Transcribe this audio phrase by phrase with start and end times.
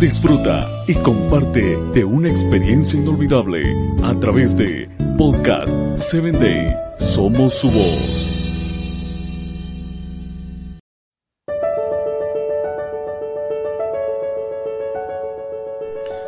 [0.00, 3.62] Disfruta y comparte de una experiencia inolvidable
[4.02, 6.76] a través de Podcast 7 Day.
[6.98, 8.34] Somos su voz.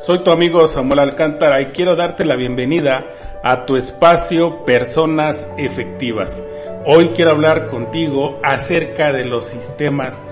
[0.00, 3.04] Soy tu amigo Samuel Alcántara y quiero darte la bienvenida
[3.42, 6.42] a tu espacio Personas Efectivas.
[6.86, 10.22] Hoy quiero hablar contigo acerca de los sistemas.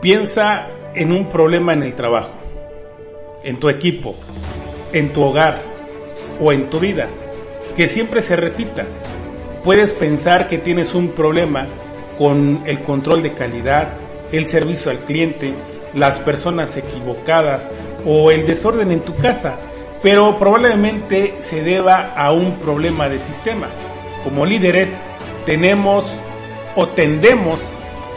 [0.00, 2.32] Piensa en un problema en el trabajo,
[3.44, 4.14] en tu equipo,
[4.92, 5.60] en tu hogar
[6.40, 7.08] o en tu vida,
[7.76, 8.84] que siempre se repita.
[9.64, 11.66] Puedes pensar que tienes un problema
[12.18, 13.94] con el control de calidad,
[14.32, 15.54] el servicio al cliente,
[15.94, 17.70] las personas equivocadas
[18.04, 19.56] o el desorden en tu casa,
[20.02, 23.68] pero probablemente se deba a un problema de sistema.
[24.24, 24.90] Como líderes
[25.46, 26.16] tenemos
[26.74, 27.60] o tendemos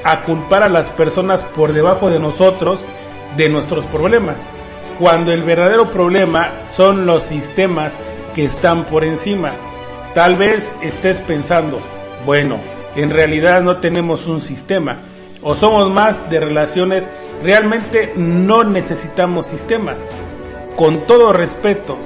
[0.05, 2.79] a culpar a las personas por debajo de nosotros
[3.35, 4.47] de nuestros problemas,
[4.99, 7.95] cuando el verdadero problema son los sistemas
[8.35, 9.53] que están por encima.
[10.13, 11.81] Tal vez estés pensando,
[12.23, 12.59] bueno,
[12.95, 14.99] en realidad no tenemos un sistema,
[15.41, 17.03] o somos más de relaciones,
[17.43, 20.01] realmente no necesitamos sistemas.
[20.75, 21.97] Con todo respeto,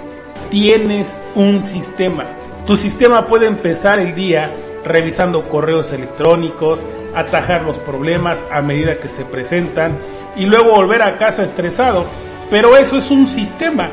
[0.49, 2.27] tienes un sistema.
[2.65, 4.51] Tu sistema puede empezar el día
[4.83, 6.81] revisando correos electrónicos,
[7.13, 9.97] atajar los problemas a medida que se presentan
[10.35, 12.05] y luego volver a casa estresado.
[12.49, 13.89] Pero eso es un sistema.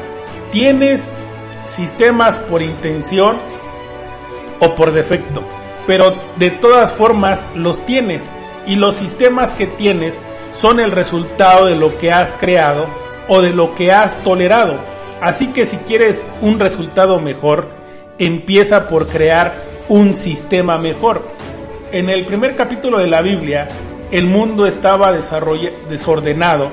[0.53, 1.05] Tienes
[1.67, 3.37] sistemas por intención
[4.61, 5.43] o por defecto.
[5.87, 8.23] Pero de todas formas los tienes
[8.67, 10.19] y los sistemas que tienes
[10.53, 12.87] son el resultado de lo que has creado
[13.29, 14.79] o de lo que has tolerado.
[15.21, 17.69] Así que si quieres un resultado mejor,
[18.19, 19.55] empieza por crear
[19.89, 21.29] un sistema mejor.
[21.93, 23.69] En el primer capítulo de la Biblia,
[24.11, 26.71] el mundo estaba desordenado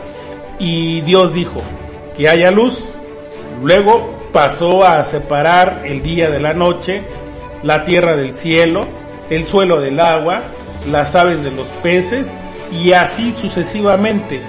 [0.59, 1.61] y Dios dijo
[2.17, 2.85] que haya luz.
[3.61, 7.03] Luego pasó a separar el día de la noche,
[7.61, 8.81] la tierra del cielo,
[9.29, 10.41] el suelo del agua,
[10.91, 12.27] las aves de los peces
[12.71, 14.41] y así sucesivamente.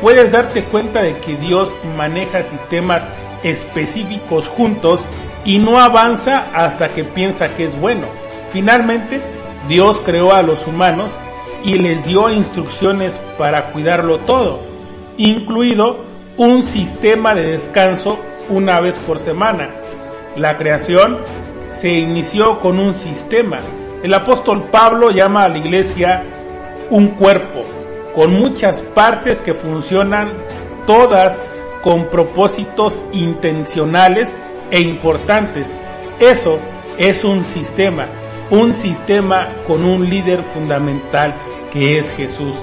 [0.00, 3.06] Puedes darte cuenta de que Dios maneja sistemas
[3.42, 5.00] específicos juntos
[5.44, 8.06] y no avanza hasta que piensa que es bueno.
[8.50, 9.20] Finalmente,
[9.68, 11.12] Dios creó a los humanos
[11.64, 14.60] y les dio instrucciones para cuidarlo todo,
[15.16, 16.04] incluido
[16.36, 18.18] un sistema de descanso
[18.48, 19.70] una vez por semana.
[20.36, 21.18] La creación
[21.68, 23.58] se inició con un sistema
[24.02, 26.24] el apóstol Pablo llama a la iglesia
[26.88, 27.60] un cuerpo,
[28.14, 30.30] con muchas partes que funcionan
[30.86, 31.38] todas
[31.82, 34.34] con propósitos intencionales
[34.70, 35.74] e importantes.
[36.18, 36.58] Eso
[36.98, 38.06] es un sistema,
[38.50, 41.34] un sistema con un líder fundamental
[41.72, 42.56] que es Jesús.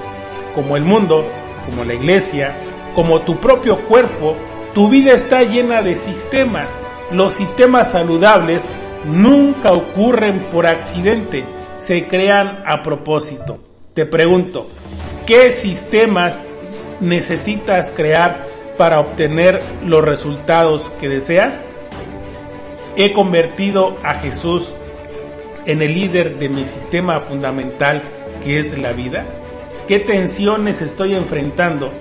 [0.53, 1.25] Como el mundo,
[1.65, 2.55] como la iglesia,
[2.95, 4.35] como tu propio cuerpo,
[4.73, 6.79] tu vida está llena de sistemas.
[7.11, 8.63] Los sistemas saludables
[9.05, 11.43] nunca ocurren por accidente,
[11.79, 13.59] se crean a propósito.
[13.93, 14.67] Te pregunto,
[15.25, 16.37] ¿qué sistemas
[16.99, 18.45] necesitas crear
[18.77, 21.61] para obtener los resultados que deseas?
[22.99, 24.73] He convertido a Jesús
[25.67, 28.09] en el líder de mi sistema fundamental
[28.43, 29.23] que es la vida.
[29.87, 31.91] ¿Qué tensiones estoy enfrentando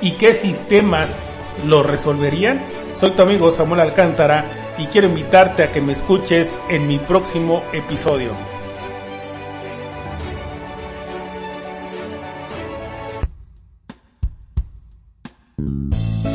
[0.00, 1.18] y qué sistemas
[1.66, 2.64] lo resolverían?
[2.98, 4.46] Soy tu amigo Samuel Alcántara
[4.78, 8.57] y quiero invitarte a que me escuches en mi próximo episodio.